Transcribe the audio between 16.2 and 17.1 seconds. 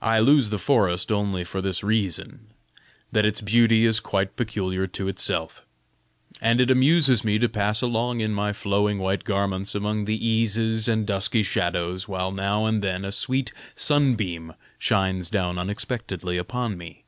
upon me."